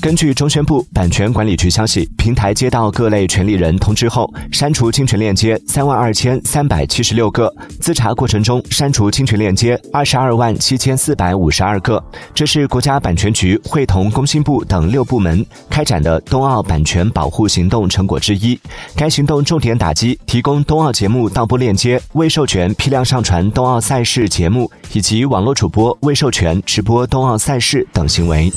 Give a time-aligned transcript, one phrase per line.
[0.00, 12.02] 根据中宣部版权管理局消息，平台接到各类权利人通知后，删除侵权链接三万二千三百七十六个，自查过程中删除侵权链接二十二万七千四百五十二个。
[12.32, 18.58] 这是国家版权局会同工信部等六部门开展的冬奥版权保护行动成果之一。
[18.94, 28.50] 该行动重点打击提供冬奥节目盗播链接、未授权批量上传冬奥赛事节目以及网络主播未授权直播冬奥赛事等行为。